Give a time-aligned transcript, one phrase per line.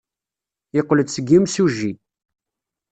[0.75, 1.91] Yeqqel-d seg yimsujji.